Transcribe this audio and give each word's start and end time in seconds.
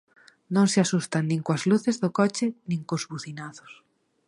Non 0.55 0.65
se 0.71 0.79
asustan 0.85 1.23
nin 1.27 1.41
coas 1.45 1.63
luces 1.71 1.99
do 2.03 2.09
coche 2.19 2.45
nin 2.69 2.81
cos 2.89 3.03
bucinazos. 3.09 3.71